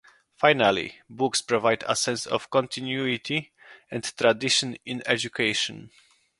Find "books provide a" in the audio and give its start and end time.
1.11-1.95